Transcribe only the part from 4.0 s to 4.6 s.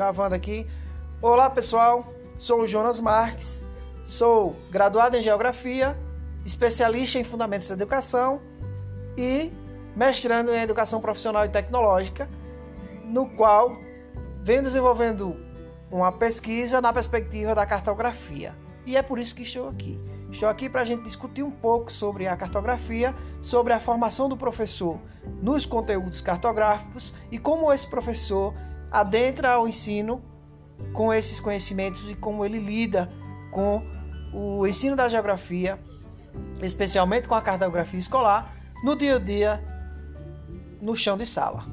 sou